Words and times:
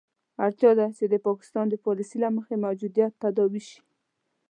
اړتیا 0.45 0.71
ده 0.79 0.87
چې 0.97 1.05
د 1.09 1.15
پاکستان 1.27 1.65
د 1.69 1.75
پالیسي 1.85 2.17
له 2.23 2.29
مخې 2.35 2.55
موجودیت 2.65 3.11
تداوي 3.23 3.61
شي. 3.69 3.79